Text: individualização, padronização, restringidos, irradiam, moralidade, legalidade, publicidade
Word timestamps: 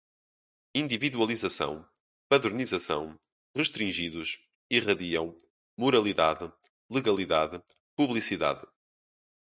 individualização, 0.73 1.87
padronização, 2.27 3.19
restringidos, 3.55 4.39
irradiam, 4.67 5.37
moralidade, 5.77 6.51
legalidade, 6.89 7.61
publicidade 7.95 8.65